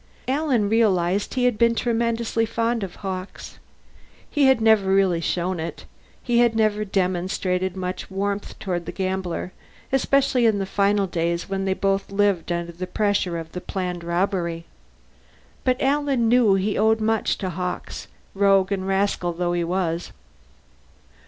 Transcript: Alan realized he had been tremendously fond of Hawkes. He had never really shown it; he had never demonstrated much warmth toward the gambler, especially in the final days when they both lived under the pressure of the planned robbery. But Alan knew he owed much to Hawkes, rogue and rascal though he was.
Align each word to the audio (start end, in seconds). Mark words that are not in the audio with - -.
Alan 0.27 0.67
realized 0.67 1.35
he 1.35 1.45
had 1.45 1.59
been 1.59 1.75
tremendously 1.75 2.43
fond 2.43 2.81
of 2.83 2.95
Hawkes. 3.05 3.59
He 4.27 4.45
had 4.47 4.59
never 4.59 4.91
really 4.91 5.21
shown 5.21 5.59
it; 5.59 5.85
he 6.23 6.39
had 6.39 6.55
never 6.55 6.83
demonstrated 6.83 7.77
much 7.77 8.09
warmth 8.09 8.57
toward 8.57 8.87
the 8.87 8.91
gambler, 8.91 9.51
especially 9.91 10.47
in 10.47 10.57
the 10.57 10.65
final 10.65 11.05
days 11.05 11.47
when 11.47 11.65
they 11.65 11.75
both 11.75 12.11
lived 12.11 12.51
under 12.51 12.71
the 12.71 12.87
pressure 12.87 13.37
of 13.37 13.51
the 13.51 13.61
planned 13.61 14.03
robbery. 14.03 14.65
But 15.63 15.79
Alan 15.79 16.27
knew 16.27 16.55
he 16.55 16.79
owed 16.79 16.99
much 16.99 17.37
to 17.37 17.51
Hawkes, 17.51 18.07
rogue 18.33 18.71
and 18.71 18.87
rascal 18.87 19.33
though 19.33 19.53
he 19.53 19.63
was. 19.63 20.11